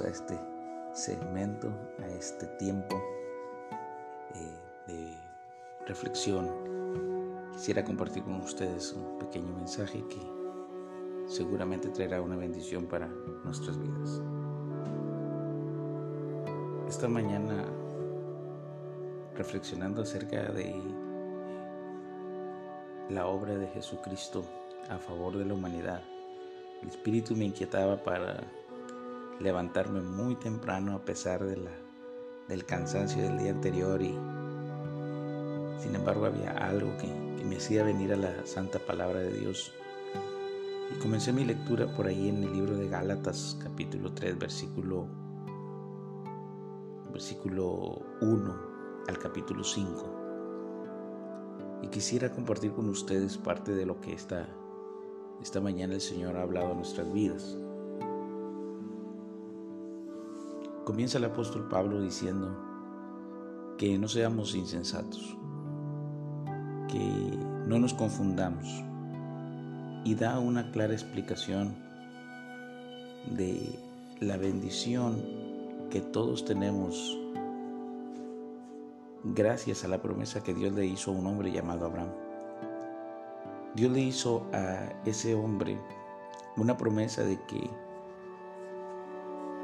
[0.00, 0.38] a este
[0.92, 1.68] segmento,
[2.00, 2.96] a este tiempo
[4.34, 5.16] eh, de
[5.86, 6.50] reflexión.
[7.52, 10.20] Quisiera compartir con ustedes un pequeño mensaje que
[11.26, 13.08] seguramente traerá una bendición para
[13.44, 14.20] nuestras vidas.
[16.88, 17.64] Esta mañana,
[19.34, 20.74] reflexionando acerca de
[23.08, 24.44] la obra de Jesucristo
[24.90, 26.02] a favor de la humanidad,
[26.82, 28.44] el espíritu me inquietaba para
[29.40, 31.72] levantarme muy temprano a pesar de la,
[32.48, 34.16] del cansancio del día anterior y
[35.80, 39.72] sin embargo había algo que, me hacía venir a la santa palabra de Dios.
[40.90, 45.06] Y comencé mi lectura por ahí en el libro de Gálatas capítulo 3 versículo,
[47.12, 48.56] versículo 1
[49.06, 51.80] al capítulo 5.
[51.82, 54.48] Y quisiera compartir con ustedes parte de lo que esta
[55.40, 57.56] esta mañana el Señor ha hablado a nuestras vidas.
[60.86, 65.36] Comienza el apóstol Pablo diciendo que no seamos insensatos,
[66.86, 68.68] que no nos confundamos
[70.04, 71.74] y da una clara explicación
[73.32, 73.80] de
[74.20, 75.20] la bendición
[75.90, 77.18] que todos tenemos
[79.24, 82.12] gracias a la promesa que Dios le hizo a un hombre llamado Abraham.
[83.74, 85.80] Dios le hizo a ese hombre
[86.56, 87.68] una promesa de que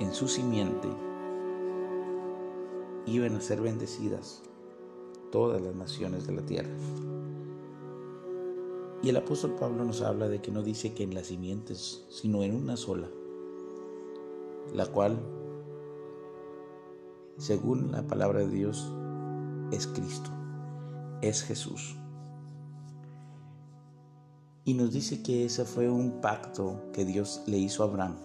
[0.01, 0.89] en su simiente
[3.07, 4.43] iban a ser bendecidas
[5.31, 6.71] todas las naciones de la tierra.
[9.03, 12.45] Y el apóstol Pablo nos habla de que no dice que en las simientes, sino
[12.45, 13.09] en una sola,
[14.73, 15.19] la cual,
[17.37, 18.93] según la palabra de Dios,
[19.73, 20.31] es Cristo,
[21.21, 21.97] es Jesús.
[24.65, 28.17] Y nos dice que ese fue un pacto que Dios le hizo a Abraham,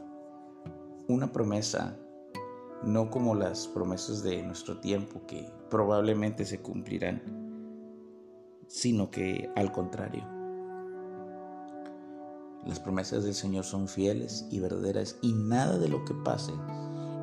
[1.07, 1.97] una promesa,
[2.83, 7.21] no como las promesas de nuestro tiempo que probablemente se cumplirán,
[8.67, 10.25] sino que al contrario.
[12.65, 16.51] Las promesas del Señor son fieles y verdaderas y nada de lo que pase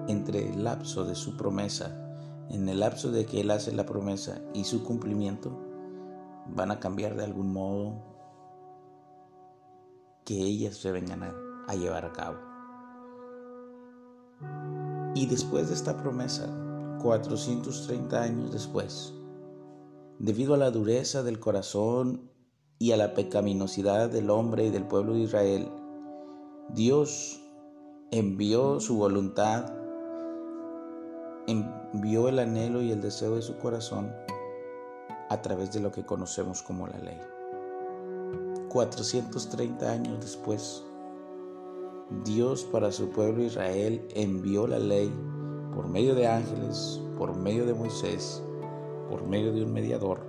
[0.09, 2.01] entre el lapso de su promesa,
[2.51, 5.51] en el lapso de que Él hace la promesa y su cumplimiento,
[6.47, 8.03] van a cambiar de algún modo
[10.25, 12.39] que ellas se vengan a, llevar a cabo.
[15.15, 16.49] Y después de esta promesa,
[17.03, 19.15] 430 años después,
[20.19, 22.31] debido a la dureza del corazón
[22.79, 25.69] y a la pecaminosidad del hombre y del pueblo de Israel,
[26.71, 27.41] Dios
[28.11, 29.73] envió su voluntad,
[31.47, 34.13] envió el anhelo y el deseo de su corazón
[35.31, 37.21] a través de lo que conocemos como la ley.
[38.69, 40.83] 430 años después,
[42.23, 45.13] Dios para su pueblo Israel envió la ley
[45.75, 48.43] por medio de ángeles, por medio de Moisés,
[49.11, 50.21] por medio de un mediador,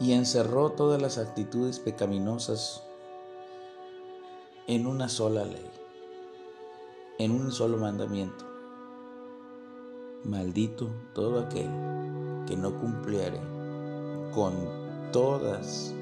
[0.00, 2.82] y encerró todas las actitudes pecaminosas
[4.66, 5.70] en una sola ley,
[7.18, 8.44] en un solo mandamiento.
[10.24, 11.68] Maldito todo aquel
[12.46, 13.40] que no cumpliere
[14.34, 14.54] con
[15.12, 15.94] todas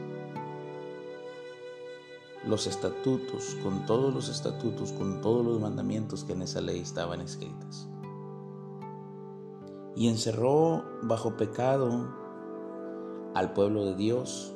[2.44, 7.20] los estatutos, con todos los estatutos, con todos los mandamientos que en esa ley estaban
[7.20, 7.88] escritas.
[9.94, 12.08] Y encerró bajo pecado
[13.34, 14.54] al pueblo de Dios,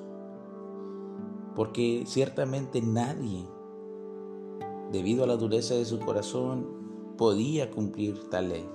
[1.54, 3.46] porque ciertamente nadie,
[4.90, 8.68] debido a la dureza de su corazón, podía cumplir tal ley.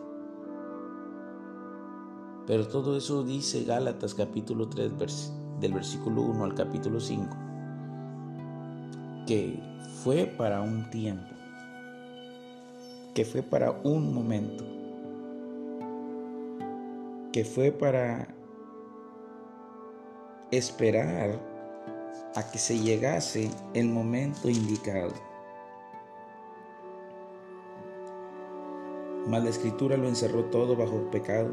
[2.47, 4.93] Pero todo eso dice Gálatas capítulo 3,
[5.59, 7.50] del versículo 1 al capítulo 5,
[9.25, 9.59] que
[10.03, 11.33] fue para un tiempo,
[13.13, 14.63] que fue para un momento,
[17.31, 18.27] que fue para
[20.51, 21.39] esperar
[22.35, 25.13] a que se llegase el momento indicado.
[29.27, 31.51] Mas la escritura lo encerró todo bajo pecado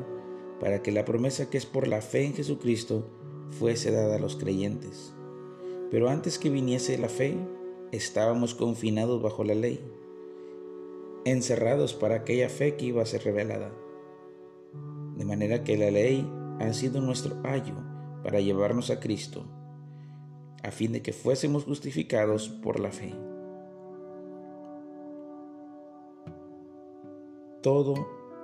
[0.60, 3.06] para que la promesa que es por la fe en Jesucristo
[3.58, 5.14] fuese dada a los creyentes.
[5.90, 7.36] Pero antes que viniese la fe,
[7.92, 9.80] estábamos confinados bajo la ley,
[11.24, 13.72] encerrados para aquella fe que iba a ser revelada.
[15.16, 16.30] De manera que la ley
[16.60, 17.74] ha sido nuestro ayo
[18.22, 19.46] para llevarnos a Cristo,
[20.62, 23.14] a fin de que fuésemos justificados por la fe.
[27.62, 27.94] Todo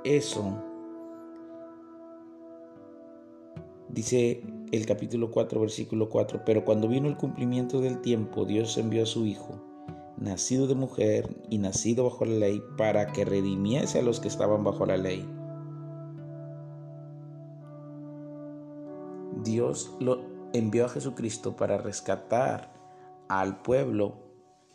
[0.05, 0.63] eso
[3.95, 4.43] Dice
[4.77, 9.07] el capítulo 4, versículo 4, pero cuando vino el cumplimiento del tiempo, Dios envió a
[9.07, 9.63] su Hijo,
[10.17, 14.65] nacido de mujer y nacido bajo la ley, para que redimiese a los que estaban
[14.65, 15.29] bajo la ley.
[19.45, 20.23] Dios lo
[20.53, 22.73] envió a Jesucristo para rescatar
[23.29, 24.17] al pueblo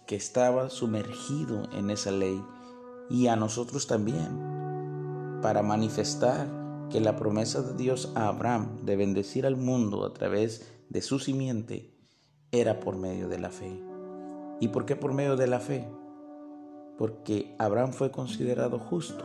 [0.05, 2.41] que estaba sumergido en esa ley
[3.09, 6.47] y a nosotros también, para manifestar
[6.89, 11.19] que la promesa de Dios a Abraham de bendecir al mundo a través de su
[11.19, 11.93] simiente
[12.51, 13.79] era por medio de la fe.
[14.59, 15.87] ¿Y por qué por medio de la fe?
[16.97, 19.23] Porque Abraham fue considerado justo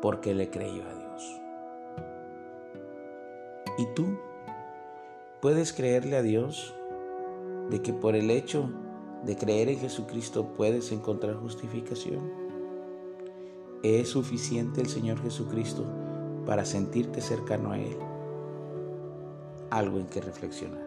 [0.00, 1.40] porque le creyó a Dios.
[3.78, 4.18] ¿Y tú?
[5.40, 6.74] ¿Puedes creerle a Dios
[7.70, 8.70] de que por el hecho
[9.24, 12.32] de creer en Jesucristo puedes encontrar justificación?
[13.82, 15.84] ¿Es suficiente el Señor Jesucristo
[16.46, 17.96] para sentirte cercano a Él?
[19.70, 20.81] Algo en que reflexionar.